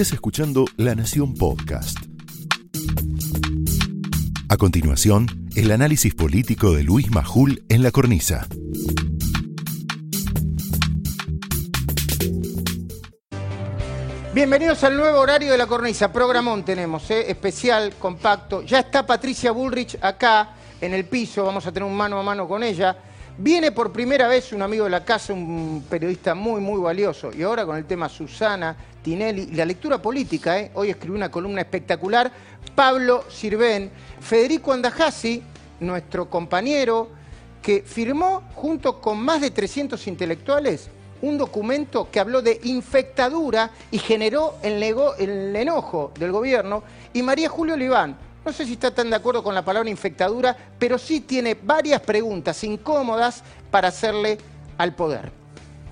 [0.00, 1.98] Estás escuchando La Nación Podcast.
[4.48, 8.46] A continuación, el análisis político de Luis Majul en la cornisa.
[14.32, 16.10] Bienvenidos al nuevo horario de la cornisa.
[16.10, 17.30] Programón tenemos, ¿eh?
[17.30, 18.62] especial, compacto.
[18.62, 21.44] Ya está Patricia Bullrich acá en el piso.
[21.44, 22.96] Vamos a tener un mano a mano con ella.
[23.42, 27.30] Viene por primera vez un amigo de la casa, un periodista muy, muy valioso.
[27.32, 30.60] Y ahora con el tema Susana, Tinelli la lectura política.
[30.60, 30.70] ¿eh?
[30.74, 32.30] Hoy escribió una columna espectacular.
[32.74, 33.90] Pablo Sirven,
[34.20, 35.42] Federico Andajasi,
[35.80, 37.08] nuestro compañero,
[37.62, 40.90] que firmó junto con más de 300 intelectuales
[41.22, 46.82] un documento que habló de infectadura y generó el, el enojo del gobierno.
[47.14, 50.56] Y María Julio Oliván, no sé si está tan de acuerdo con la palabra infectadura,
[50.78, 54.38] pero sí tiene varias preguntas incómodas para hacerle
[54.78, 55.30] al poder.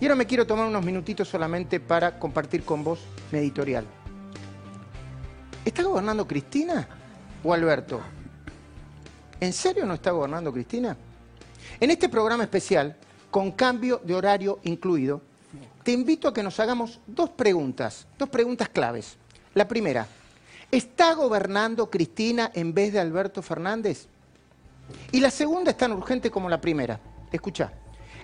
[0.01, 3.01] Y ahora me quiero tomar unos minutitos solamente para compartir con vos
[3.33, 3.85] mi editorial.
[5.65, 6.89] ¿Está gobernando Cristina
[7.45, 8.01] o Alberto?
[9.41, 10.97] ¿En serio no está gobernando Cristina?
[11.81, 12.97] En este programa especial,
[13.31, 15.21] con cambio de horario incluido,
[15.83, 19.17] te invito a que nos hagamos dos preguntas, dos preguntas claves.
[19.55, 20.07] La primera,
[20.71, 24.07] ¿está gobernando Cristina en vez de Alberto Fernández?
[25.13, 27.01] Y la segunda es tan urgente como la primera.
[27.31, 27.73] Escucha,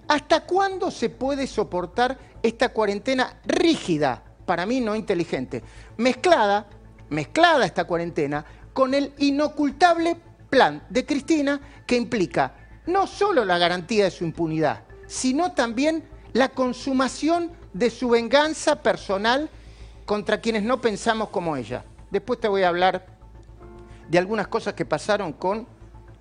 [0.09, 5.63] ¿hasta cuándo se puede soportar esta cuarentena rígida, para mí no inteligente,
[5.97, 6.67] mezclada,
[7.11, 10.17] mezclada esta cuarentena con el inocultable
[10.51, 12.55] plan de Cristina que implica
[12.87, 19.49] no solo la garantía de su impunidad, sino también la consumación de su venganza personal
[20.05, 21.85] contra quienes no pensamos como ella.
[22.15, 23.07] Después te voy a hablar
[24.09, 25.67] de algunas cosas que pasaron con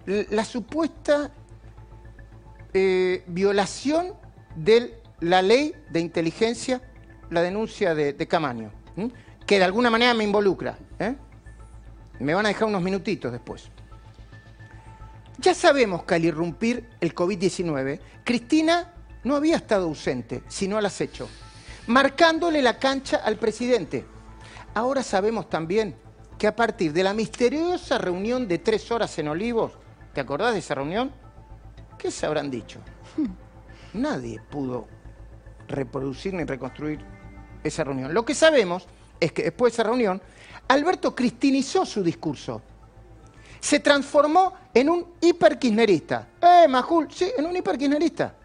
[0.08, 1.30] la supuesta
[2.74, 4.16] eh, violación
[4.56, 6.82] de la ley de inteligencia,
[7.30, 8.72] la denuncia de, Camaño,
[9.46, 10.80] que de alguna manera me involucra.
[10.98, 11.16] ¿eh?
[12.18, 13.70] Me van a dejar unos minutitos después.
[15.38, 18.94] Ya sabemos que al irrumpir el COVID-19, Cristina
[19.24, 21.30] no había estado ausente, sino al acecho,
[21.86, 24.12] marcándole la cancha al presidente.
[24.74, 25.96] Ahora sabemos también
[26.38, 29.74] que a partir de la misteriosa reunión de tres horas en Olivos,
[30.14, 31.12] ¿te acordás de esa reunión?
[31.98, 32.80] ¿Qué se habrán dicho?
[33.94, 34.88] Nadie pudo
[35.68, 37.00] reproducir ni reconstruir
[37.64, 38.14] esa reunión.
[38.14, 38.88] Lo que sabemos
[39.20, 40.22] es que después de esa reunión,
[40.68, 42.62] Alberto cristinizó su discurso
[43.64, 46.28] se transformó en un hiperkirchnerista.
[46.42, 47.08] ¡Eh, Majul!
[47.10, 48.36] Sí, en un hiperkirchnerista.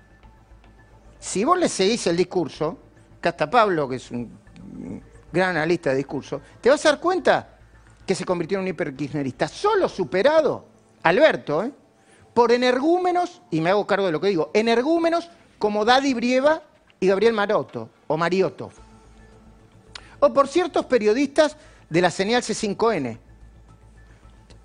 [1.19, 2.79] Si vos le seguís el discurso,
[3.21, 4.39] que hasta Pablo, que es un
[5.33, 7.59] gran analista de discurso, te vas a dar cuenta
[8.07, 9.49] que se convirtió en un hiperkirchnerista.
[9.49, 10.65] Solo superado,
[11.03, 11.73] Alberto, ¿eh?
[12.33, 16.63] por energúmenos, y me hago cargo de lo que digo, energúmenos como Daddy Brieva
[17.01, 18.71] y Gabriel Maroto, o Mariotto.
[20.21, 21.57] O por ciertos periodistas
[21.91, 23.19] de la señal C5N,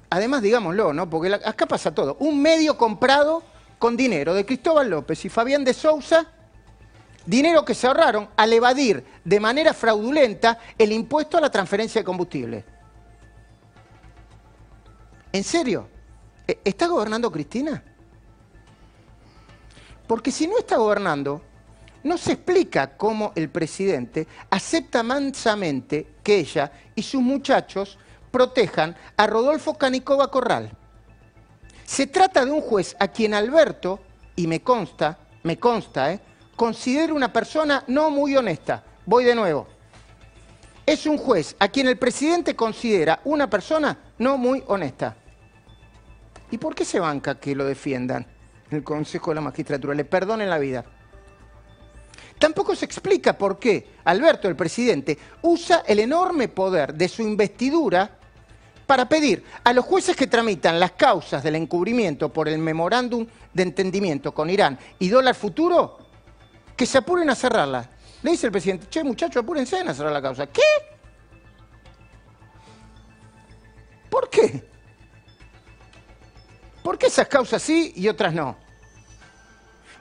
[0.10, 1.10] además digámoslo, ¿no?
[1.10, 2.18] Porque acá pasa todo.
[2.20, 3.44] Un medio comprado
[3.80, 6.28] con dinero de Cristóbal López y Fabián de Sousa,
[7.26, 12.06] dinero que se ahorraron al evadir de manera fraudulenta el impuesto a la transferencia de
[12.06, 12.66] combustible.
[15.32, 15.88] ¿En serio?
[16.48, 17.84] ¿E-, ¿Está gobernando Cristina?
[20.08, 21.42] Porque si no está gobernando,
[22.04, 27.98] no se explica cómo el presidente acepta mansamente que ella y sus muchachos
[28.30, 30.72] protejan a Rodolfo Canicova Corral.
[31.86, 34.00] Se trata de un juez a quien Alberto,
[34.36, 36.20] y me consta, me consta, ¿eh?
[36.56, 38.84] Considera una persona no muy honesta.
[39.06, 39.68] Voy de nuevo.
[40.86, 45.16] Es un juez a quien el presidente considera una persona no muy honesta.
[46.52, 48.28] ¿Y por qué se banca que lo defiendan
[48.70, 49.96] en el Consejo de la Magistratura?
[49.96, 50.86] Le perdonen la vida.
[52.38, 58.18] Tampoco se explica por qué Alberto, el presidente, usa el enorme poder de su investidura
[58.86, 63.64] para pedir a los jueces que tramitan las causas del encubrimiento por el memorándum de
[63.64, 65.98] entendimiento con Irán y dólar futuro,
[66.76, 67.90] que se apuren a cerrarla.
[68.22, 70.48] Le dice el presidente, che muchachos, apúrense a cerrar la causa.
[70.48, 70.62] ¿Qué?
[74.10, 74.64] ¿Por qué?
[76.84, 78.58] ¿Por qué esas causas sí y otras no?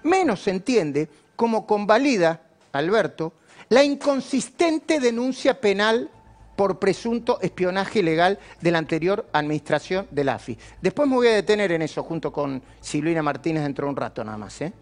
[0.03, 2.43] Menos se entiende cómo convalida,
[2.73, 3.35] Alberto,
[3.69, 6.11] la inconsistente denuncia penal
[6.57, 10.59] por presunto espionaje ilegal de la anterior administración del AFI.
[10.81, 14.23] Después me voy a detener en eso junto con Silvina Martínez dentro de un rato
[14.23, 14.73] nada más, ¿eh?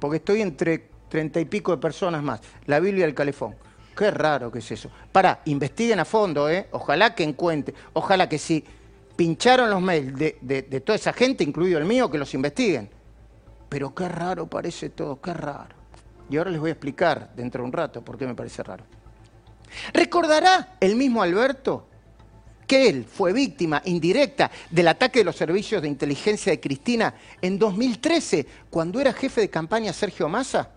[0.00, 2.40] Porque estoy entre treinta y pico de personas más.
[2.66, 3.54] La Biblia y el calefón.
[3.96, 4.90] Qué raro que es eso.
[5.12, 6.68] Para, investiguen a fondo, ¿eh?
[6.72, 8.64] Ojalá que encuentren, ojalá que si
[9.14, 12.88] pincharon los mails de, de toda esa gente, incluido el mío, que los investiguen.
[13.68, 15.76] Pero qué raro parece todo, qué raro.
[16.30, 18.84] Y ahora les voy a explicar dentro de un rato por qué me parece raro.
[19.92, 21.89] ¿Recordará el mismo Alberto
[22.70, 27.12] que él fue víctima indirecta del ataque de los servicios de inteligencia de Cristina
[27.42, 30.70] en 2013, cuando era jefe de campaña Sergio Massa?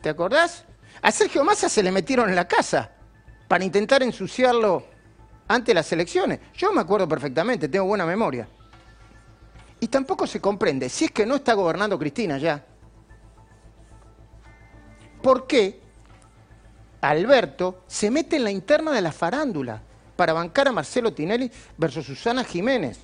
[0.00, 0.64] ¿Te acordás?
[1.00, 2.90] A Sergio Massa se le metieron en la casa
[3.46, 4.84] para intentar ensuciarlo
[5.46, 6.40] ante las elecciones.
[6.54, 8.48] Yo me acuerdo perfectamente, tengo buena memoria.
[9.78, 12.66] Y tampoco se comprende, si es que no está gobernando Cristina ya,
[15.22, 15.80] ¿por qué
[17.00, 19.82] Alberto se mete en la interna de la farándula
[20.22, 22.96] para bancar a Marcelo Tinelli versus Susana Jiménez?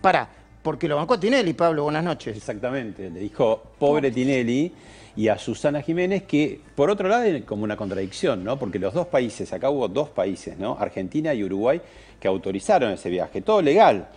[0.00, 0.26] Para,
[0.62, 2.34] porque lo bancó a Tinelli, Pablo, buenas noches.
[2.34, 4.72] Exactamente, le dijo pobre Tinelli
[5.14, 8.58] y a Susana Jiménez, que por otro lado es como una contradicción, ¿no?
[8.58, 10.78] Porque los dos países, acá hubo dos países, ¿no?
[10.80, 11.78] Argentina y Uruguay,
[12.18, 14.08] que autorizaron ese viaje, todo legal.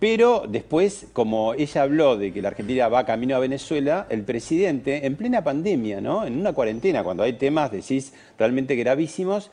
[0.00, 5.06] Pero después, como ella habló de que la Argentina va camino a Venezuela, el presidente,
[5.06, 6.26] en plena pandemia, ¿no?
[6.26, 9.52] En una cuarentena, cuando hay temas, decís, realmente gravísimos,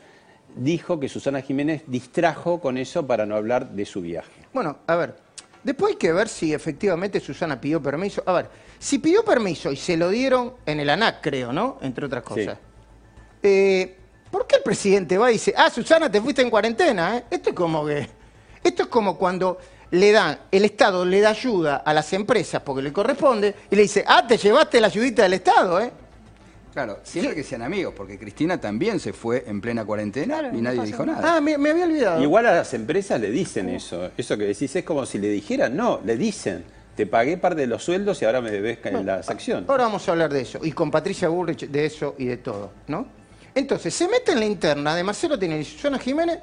[0.58, 4.32] dijo que Susana Jiménez distrajo con eso para no hablar de su viaje.
[4.54, 5.16] Bueno, a ver,
[5.64, 8.24] después hay que ver si efectivamente Susana pidió permiso.
[8.26, 8.50] A ver,
[8.80, 11.78] si pidió permiso y se lo dieron en el ANAC, creo, ¿no?
[11.82, 12.58] Entre otras cosas.
[13.42, 13.98] Eh,
[14.32, 17.18] ¿Por qué el presidente va y dice, ah, Susana, te fuiste en cuarentena?
[17.18, 17.24] ¿eh?
[17.30, 18.10] Esto es como que.
[18.64, 19.58] Esto es como cuando
[19.92, 23.84] le dan, el Estado le da ayuda a las empresas porque le corresponde y le
[23.84, 25.92] dice, ah, te llevaste la ayudita del Estado, ¿eh?
[26.78, 30.84] Claro, siempre que sean amigos, porque Cristina también se fue en plena cuarentena y nadie
[30.84, 31.38] dijo nada.
[31.38, 32.22] Ah, me, había olvidado.
[32.22, 34.12] Igual a las empresas le dicen eso.
[34.16, 36.64] Eso que decís es como si le dijeran, no, le dicen
[36.96, 39.66] te pagué parte de los sueldos y ahora me debes en la sección.
[39.68, 42.70] Ahora vamos a hablar de eso, y con Patricia Bullrich de eso y de todo,
[42.86, 43.08] ¿no?
[43.56, 46.38] Entonces, se mete en la interna de Marcelo tiene Susana Jiménez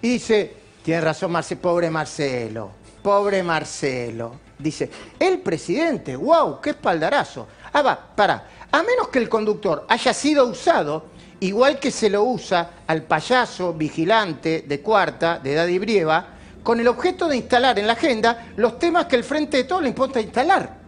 [0.00, 2.70] y dice, tiene razón Marcelo, pobre Marcelo,
[3.02, 4.40] pobre Marcelo.
[4.58, 7.46] Dice, el presidente, wow, qué espaldarazo.
[7.72, 11.06] Ah, va, para, a menos que el conductor haya sido usado,
[11.40, 16.26] igual que se lo usa al payaso vigilante de cuarta, de Daddy Brieva,
[16.62, 19.82] con el objeto de instalar en la agenda los temas que el Frente de Todos
[19.82, 20.78] le importa instalar.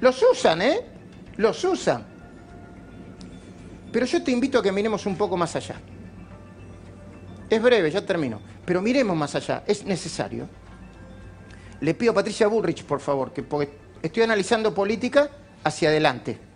[0.00, 0.80] Los usan, ¿eh?
[1.36, 2.04] Los usan.
[3.92, 5.76] Pero yo te invito a que miremos un poco más allá.
[7.48, 8.40] Es breve, ya termino.
[8.64, 10.48] Pero miremos más allá, es necesario.
[11.80, 13.72] Le pido a Patricia Bullrich, por favor, que porque
[14.02, 15.30] estoy analizando política
[15.64, 16.47] hacia adelante.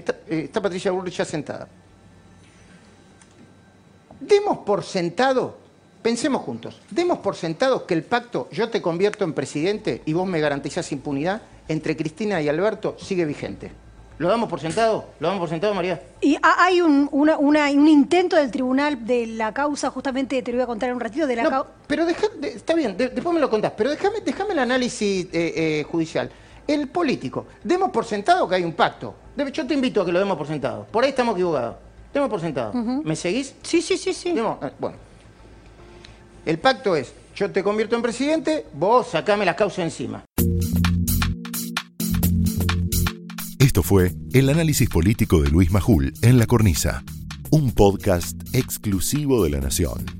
[0.00, 1.68] Está, eh, está Patricia Bullrich ya sentada.
[4.18, 5.56] Demos por sentado,
[6.02, 10.26] pensemos juntos, demos por sentado que el pacto yo te convierto en presidente y vos
[10.26, 13.72] me garantizás impunidad entre Cristina y Alberto sigue vigente.
[14.18, 15.06] ¿Lo damos por sentado?
[15.18, 16.02] ¿Lo damos por sentado, María?
[16.20, 20.66] Y hay un, un intento del tribunal de la causa, justamente te lo voy a
[20.66, 23.88] contar en un ratito, de la no, Pero está bien, después me lo contás, pero
[23.88, 26.30] déjame, déjame el análisis eh, eh, judicial.
[26.66, 29.14] El político, demos por sentado que hay un pacto.
[29.52, 30.86] Yo te invito a que lo demos por sentado.
[30.90, 31.76] Por ahí estamos equivocados.
[32.12, 32.72] Demos por sentado.
[32.72, 33.54] ¿Me seguís?
[33.62, 34.30] Sí, sí, sí, sí.
[34.30, 34.96] Eh, bueno.
[36.44, 40.24] El pacto es, yo te convierto en presidente, vos sacame la causa encima.
[43.58, 47.04] Esto fue el análisis político de Luis Majul en La Cornisa,
[47.50, 50.19] un podcast exclusivo de La Nación.